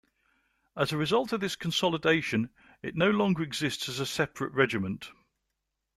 As 0.75 0.91
a 0.91 0.97
result 0.97 1.31
of 1.31 1.41
this 1.41 1.55
consolidation, 1.55 2.49
it 2.81 2.95
no 2.95 3.11
longer 3.11 3.43
exists 3.43 3.87
as 3.87 3.99
a 3.99 4.05
separate 4.07 4.51
regiment. 4.51 5.11